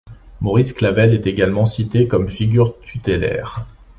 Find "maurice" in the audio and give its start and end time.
0.41-0.73